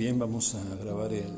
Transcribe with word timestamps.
bien, 0.00 0.18
vamos 0.18 0.54
a 0.54 0.76
grabar 0.82 1.12
el 1.12 1.30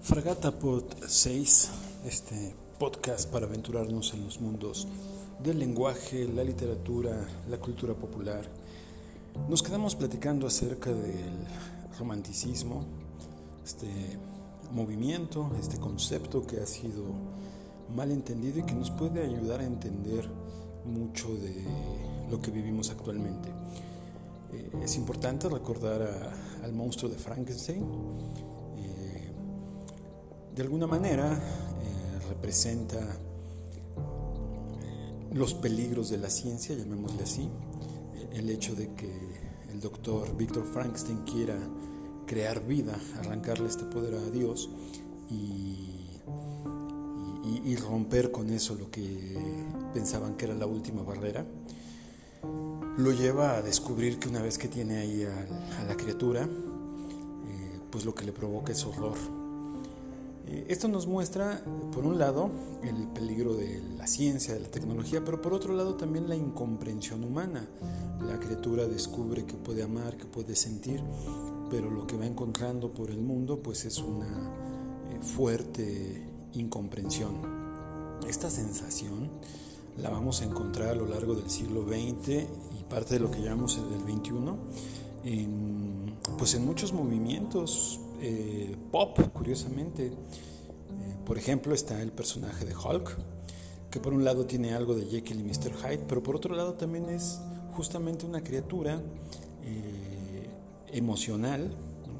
Fragata 0.00 0.58
Pod 0.58 0.84
6, 1.06 1.70
este 2.06 2.54
podcast 2.78 3.30
para 3.30 3.44
aventurarnos 3.44 4.14
en 4.14 4.24
los 4.24 4.40
mundos 4.40 4.88
del 5.44 5.58
lenguaje, 5.58 6.26
la 6.28 6.42
literatura, 6.44 7.28
la 7.50 7.58
cultura 7.58 7.92
popular. 7.92 8.48
Nos 9.50 9.62
quedamos 9.62 9.94
platicando 9.96 10.46
acerca 10.46 10.94
del 10.94 11.44
romanticismo, 11.98 12.86
este 13.62 13.86
movimiento, 14.72 15.50
este 15.60 15.76
concepto 15.76 16.46
que 16.46 16.60
ha 16.60 16.66
sido 16.66 17.04
mal 17.94 18.10
entendido 18.12 18.60
y 18.60 18.62
que 18.62 18.72
nos 18.72 18.90
puede 18.90 19.22
ayudar 19.22 19.60
a 19.60 19.66
entender 19.66 20.26
mucho 20.86 21.28
de 21.34 21.66
lo 22.30 22.40
que 22.40 22.50
vivimos 22.50 22.88
actualmente. 22.88 23.50
Eh, 24.52 24.70
es 24.82 24.96
importante 24.96 25.48
recordar 25.48 26.32
al 26.62 26.72
monstruo 26.72 27.10
de 27.10 27.18
Frankenstein. 27.18 27.82
Eh, 28.78 29.30
de 30.54 30.62
alguna 30.62 30.86
manera 30.86 31.32
eh, 31.34 32.28
representa 32.28 32.98
los 35.32 35.54
peligros 35.54 36.08
de 36.08 36.18
la 36.18 36.30
ciencia, 36.30 36.74
llamémosle 36.74 37.22
así. 37.22 37.48
El 38.32 38.48
hecho 38.50 38.74
de 38.74 38.94
que 38.94 39.10
el 39.70 39.80
doctor 39.80 40.34
Víctor 40.36 40.64
Frankenstein 40.64 41.18
quiera 41.24 41.56
crear 42.26 42.66
vida, 42.66 42.98
arrancarle 43.18 43.68
este 43.68 43.84
poder 43.84 44.14
a 44.14 44.30
Dios 44.30 44.70
y, 45.30 46.20
y 47.64 47.76
romper 47.76 48.30
con 48.30 48.50
eso 48.50 48.74
lo 48.74 48.90
que 48.90 49.36
pensaban 49.94 50.36
que 50.36 50.44
era 50.46 50.54
la 50.54 50.66
última 50.66 51.02
barrera 51.02 51.46
lo 52.42 53.12
lleva 53.12 53.56
a 53.56 53.62
descubrir 53.62 54.18
que 54.18 54.28
una 54.28 54.42
vez 54.42 54.58
que 54.58 54.68
tiene 54.68 54.98
ahí 54.98 55.24
a, 55.24 55.84
la 55.84 55.96
criatura, 55.96 56.44
eh, 56.44 57.80
pues 57.90 58.04
lo 58.04 58.14
que 58.14 58.24
le 58.24 58.32
provoca 58.32 58.72
es 58.72 58.84
horror. 58.84 59.16
Eh, 60.48 60.66
esto 60.68 60.88
nos 60.88 61.06
muestra, 61.06 61.62
por 61.92 62.04
un 62.04 62.18
lado, 62.18 62.50
el 62.82 63.06
peligro 63.08 63.54
de 63.54 63.80
la 63.96 64.06
ciencia, 64.06 64.54
de 64.54 64.60
la 64.60 64.68
tecnología, 64.68 65.24
pero 65.24 65.40
por 65.40 65.52
otro 65.52 65.74
lado 65.74 65.94
también 65.94 66.28
la 66.28 66.36
incomprensión 66.36 67.22
humana. 67.22 67.68
La 68.26 68.40
criatura 68.40 68.86
descubre 68.88 69.44
que 69.44 69.54
puede 69.54 69.82
amar, 69.82 70.16
que 70.16 70.24
puede 70.24 70.56
sentir, 70.56 71.02
pero 71.70 71.90
lo 71.90 72.06
que 72.06 72.16
va 72.16 72.26
encontrando 72.26 72.92
por 72.92 73.10
el 73.10 73.20
mundo 73.20 73.62
pues 73.62 73.84
es 73.84 73.98
una 73.98 74.26
eh, 74.26 75.20
fuerte 75.22 76.26
incomprensión. 76.54 77.58
Esta 78.26 78.50
sensación 78.50 79.30
la 80.00 80.10
vamos 80.10 80.42
a 80.42 80.44
encontrar 80.44 80.90
a 80.90 80.94
lo 80.94 81.06
largo 81.06 81.34
del 81.34 81.50
siglo 81.50 81.82
XX 81.82 82.28
y 82.78 82.84
parte 82.88 83.14
de 83.14 83.20
lo 83.20 83.30
que 83.30 83.40
llamamos 83.40 83.78
el 83.78 84.00
XXI, 84.00 84.32
en, 85.24 86.16
pues 86.38 86.54
en 86.54 86.64
muchos 86.64 86.92
movimientos 86.92 88.00
eh, 88.20 88.76
pop, 88.90 89.18
curiosamente. 89.32 90.06
Eh, 90.06 90.12
por 91.24 91.36
ejemplo, 91.36 91.74
está 91.74 92.00
el 92.00 92.12
personaje 92.12 92.64
de 92.64 92.74
Hulk, 92.74 93.16
que 93.90 94.00
por 94.00 94.14
un 94.14 94.24
lado 94.24 94.46
tiene 94.46 94.72
algo 94.72 94.94
de 94.94 95.06
Jekyll 95.06 95.40
y 95.40 95.42
Mr. 95.42 95.74
Hyde, 95.74 96.04
pero 96.08 96.22
por 96.22 96.36
otro 96.36 96.54
lado 96.54 96.74
también 96.74 97.08
es 97.08 97.40
justamente 97.72 98.24
una 98.24 98.42
criatura 98.42 99.02
eh, 99.64 100.48
emocional, 100.92 101.74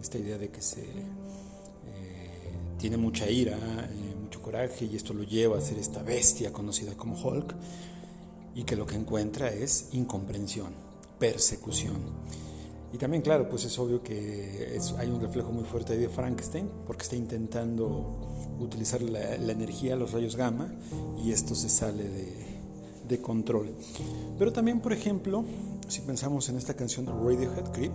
esta 0.00 0.18
idea 0.18 0.38
de 0.38 0.48
que 0.50 0.62
se 0.62 0.84
tiene 2.78 2.96
mucha 2.96 3.28
ira, 3.28 3.58
coraje 4.40 4.86
y 4.86 4.96
esto 4.96 5.14
lo 5.14 5.22
lleva 5.22 5.58
a 5.58 5.60
ser 5.60 5.78
esta 5.78 6.02
bestia 6.02 6.52
conocida 6.52 6.96
como 6.96 7.20
Hulk 7.20 7.54
y 8.54 8.64
que 8.64 8.76
lo 8.76 8.86
que 8.86 8.96
encuentra 8.96 9.48
es 9.52 9.88
incomprensión, 9.92 10.72
persecución. 11.18 11.96
Y 12.92 12.98
también, 12.98 13.22
claro, 13.22 13.48
pues 13.48 13.64
es 13.64 13.78
obvio 13.78 14.02
que 14.02 14.76
hay 14.98 15.08
un 15.08 15.20
reflejo 15.20 15.52
muy 15.52 15.64
fuerte 15.64 15.96
de 15.96 16.08
Frankenstein, 16.08 16.68
porque 16.86 17.04
está 17.04 17.14
intentando 17.14 18.56
utilizar 18.58 19.00
la, 19.00 19.34
energía, 19.36 19.94
los 19.94 20.12
rayos 20.12 20.34
gamma, 20.34 20.74
y 21.22 21.30
esto 21.30 21.54
se 21.54 21.68
sale 21.68 22.02
de, 22.02 22.32
de, 23.08 23.20
control. 23.20 23.76
Pero 24.38 24.52
también, 24.52 24.80
por 24.80 24.92
ejemplo, 24.92 25.44
si 25.86 26.00
pensamos 26.00 26.48
en 26.48 26.56
esta 26.56 26.74
canción 26.74 27.06
de 27.06 27.12
Radiohead 27.12 27.70
Creep, 27.70 27.92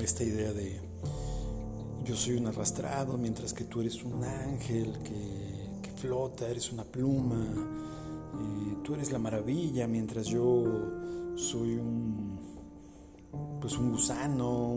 esta 0.00 0.24
idea 0.24 0.52
de 0.52 0.87
yo 2.08 2.16
soy 2.16 2.36
un 2.36 2.46
arrastrado, 2.46 3.18
mientras 3.18 3.52
que 3.52 3.64
tú 3.64 3.82
eres 3.82 4.02
un 4.02 4.24
ángel 4.24 4.98
que, 5.04 5.90
flota, 5.94 6.48
eres 6.48 6.72
una 6.72 6.84
pluma, 6.84 7.44
eh, 7.44 8.76
tú 8.82 8.94
eres 8.94 9.12
la 9.12 9.18
maravilla, 9.18 9.86
mientras 9.86 10.26
yo 10.26 10.64
soy 11.34 11.74
un, 11.74 12.38
pues 13.60 13.76
un 13.76 13.90
gusano, 13.90 14.74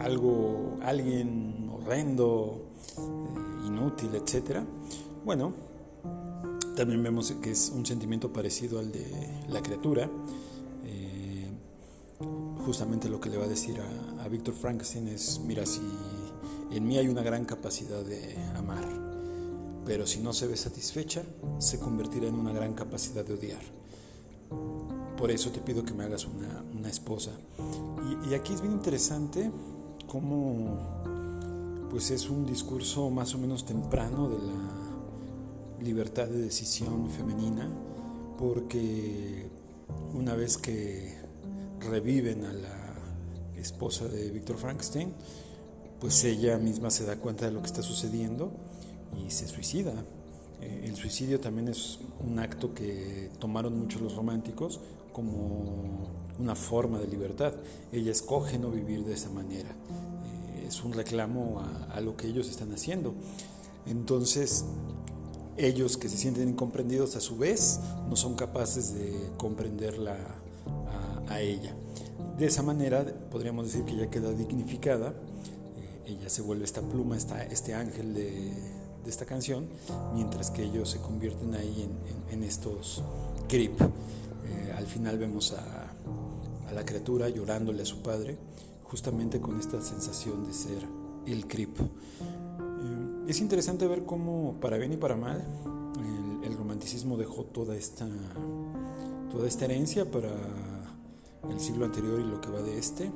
algo, 0.00 0.76
alguien 0.82 1.70
horrendo, 1.72 2.72
eh, 2.98 3.66
inútil, 3.66 4.10
etc. 4.16 4.60
Bueno, 5.24 5.54
también 6.76 7.02
vemos 7.02 7.32
que 7.40 7.52
es 7.52 7.72
un 7.74 7.86
sentimiento 7.86 8.30
parecido 8.30 8.78
al 8.78 8.92
de 8.92 9.06
la 9.48 9.62
criatura 9.62 10.10
justamente 12.66 13.08
lo 13.08 13.20
que 13.20 13.30
le 13.30 13.36
va 13.36 13.44
a 13.44 13.48
decir 13.48 13.80
a, 13.80 14.24
a 14.24 14.28
Víctor 14.28 14.52
Frankenstein 14.52 15.06
es, 15.06 15.38
mira, 15.38 15.64
si 15.64 15.80
en 16.72 16.84
mí 16.84 16.98
hay 16.98 17.06
una 17.06 17.22
gran 17.22 17.44
capacidad 17.44 18.04
de 18.04 18.36
amar, 18.56 18.84
pero 19.84 20.04
si 20.04 20.18
no 20.18 20.32
se 20.32 20.48
ve 20.48 20.56
satisfecha, 20.56 21.22
se 21.58 21.78
convertirá 21.78 22.26
en 22.26 22.34
una 22.34 22.52
gran 22.52 22.74
capacidad 22.74 23.24
de 23.24 23.34
odiar. 23.34 23.62
Por 25.16 25.30
eso 25.30 25.50
te 25.50 25.60
pido 25.60 25.84
que 25.84 25.94
me 25.94 26.02
hagas 26.02 26.26
una, 26.26 26.64
una 26.76 26.88
esposa. 26.88 27.30
Y, 28.26 28.30
y, 28.30 28.34
aquí 28.34 28.52
es 28.52 28.60
bien 28.60 28.74
interesante 28.74 29.48
cómo 30.08 30.76
pues 31.88 32.10
es 32.10 32.28
un 32.28 32.44
discurso 32.44 33.10
más 33.10 33.32
o 33.36 33.38
menos 33.38 33.64
temprano 33.64 34.28
de 34.28 34.38
la 34.38 35.84
libertad 35.84 36.26
de 36.26 36.38
decisión 36.38 37.08
femenina, 37.10 37.70
porque 38.36 39.48
una 40.14 40.34
vez 40.34 40.58
que 40.58 41.25
reviven 41.80 42.44
a 42.44 42.52
la 42.52 42.94
esposa 43.56 44.06
de 44.06 44.30
Víctor 44.30 44.58
Frankenstein, 44.58 45.12
pues 46.00 46.22
ella 46.24 46.58
misma 46.58 46.90
se 46.90 47.04
da 47.04 47.16
cuenta 47.16 47.46
de 47.46 47.52
lo 47.52 47.60
que 47.60 47.66
está 47.66 47.82
sucediendo 47.82 48.50
y 49.16 49.30
se 49.30 49.48
suicida. 49.48 49.92
Eh, 50.60 50.84
el 50.84 50.96
suicidio 50.96 51.40
también 51.40 51.68
es 51.68 51.98
un 52.20 52.38
acto 52.38 52.74
que 52.74 53.30
tomaron 53.38 53.78
muchos 53.78 54.00
los 54.00 54.14
románticos 54.14 54.80
como 55.12 56.08
una 56.38 56.54
forma 56.54 56.98
de 56.98 57.06
libertad. 57.06 57.54
Ella 57.92 58.12
escoge 58.12 58.58
no 58.58 58.70
vivir 58.70 59.04
de 59.04 59.14
esa 59.14 59.30
manera. 59.30 59.70
Eh, 59.70 60.66
es 60.68 60.82
un 60.84 60.92
reclamo 60.92 61.62
a, 61.92 62.00
lo 62.00 62.16
que 62.16 62.26
ellos 62.26 62.48
están 62.48 62.72
haciendo. 62.72 63.14
Entonces, 63.86 64.64
ellos 65.56 65.96
que 65.96 66.08
se 66.08 66.18
sienten 66.18 66.50
incomprendidos 66.50 67.16
a 67.16 67.20
su 67.20 67.38
vez 67.38 67.80
no 68.08 68.16
son 68.16 68.34
capaces 68.34 68.94
de 68.94 69.30
comprenderla 69.38 70.18
a 71.28 71.40
ella. 71.40 71.74
De 72.38 72.46
esa 72.46 72.62
manera 72.62 73.04
podríamos 73.30 73.66
decir 73.66 73.84
que 73.84 73.92
ella 73.92 74.10
queda 74.10 74.32
dignificada, 74.32 75.14
eh, 75.76 76.02
ella 76.06 76.28
se 76.28 76.42
vuelve 76.42 76.64
esta 76.64 76.82
pluma, 76.82 77.16
esta, 77.16 77.42
este 77.44 77.74
ángel 77.74 78.14
de, 78.14 78.52
esta 79.06 79.24
canción, 79.24 79.68
mientras 80.14 80.50
que 80.50 80.64
ellos 80.64 80.90
se 80.90 80.98
convierten 80.98 81.54
ahí 81.54 81.88
en, 82.28 82.42
estos 82.42 83.04
creep. 83.48 83.80
Eh, 83.80 84.72
al 84.76 84.86
final 84.86 85.16
vemos 85.16 85.52
a, 85.52 85.92
la 86.74 86.84
criatura 86.84 87.28
llorándole 87.28 87.82
a 87.82 87.86
su 87.86 88.02
padre, 88.02 88.36
justamente 88.82 89.40
con 89.40 89.60
esta 89.60 89.80
sensación 89.80 90.44
de 90.44 90.52
ser 90.52 90.78
el 91.24 91.46
creep. 91.46 91.78
Eh, 91.80 93.24
es 93.28 93.40
interesante 93.40 93.86
ver 93.86 94.04
cómo, 94.04 94.56
para 94.60 94.76
bien 94.76 94.92
y 94.92 94.96
para 94.96 95.14
mal, 95.14 95.42
el, 96.42 96.50
el 96.50 96.58
romanticismo 96.58 97.16
dejó 97.16 97.44
toda 97.44 97.76
esta, 97.76 98.08
toda 99.30 99.46
esta 99.46 99.66
herencia 99.66 100.10
para 100.10 100.30
el 101.50 101.60
siglo 101.60 101.84
anterior 101.84 102.20
y 102.20 102.24
lo 102.24 102.40
que 102.40 102.50
va 102.50 102.62
de 102.62 102.78
este. 102.78 103.10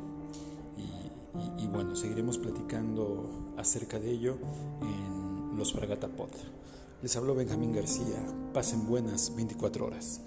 Y, 1.59 1.67
bueno, 1.69 1.95
seguiremos 1.95 2.39
platicando 2.39 3.53
acerca 3.57 3.99
de 3.99 4.11
ello 4.11 4.37
en 4.83 5.57
los 5.57 5.73
Fragata 5.73 6.09
Pod. 6.09 6.31
Les 7.03 7.17
habló 7.17 7.35
Benjamín 7.35 7.73
García. 7.73 8.21
Pasen 8.53 8.87
buenas 8.87 9.35
24 9.37 9.87
horas. 9.87 10.21